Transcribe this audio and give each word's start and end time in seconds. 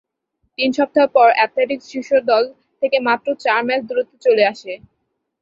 তিন 0.57 0.69
সপ্তাহ 0.77 1.05
পর, 1.15 1.27
"অ্যাথলেটিক্স" 1.33 1.85
শীর্ষ 1.91 2.11
দল 2.29 2.43
থেকে 2.81 2.97
মাত্র 3.07 3.27
চার 3.43 3.61
ম্যাচ 3.67 3.81
দূরত্বে 3.89 4.17
চলে 4.25 4.43
আসে। 4.51 4.71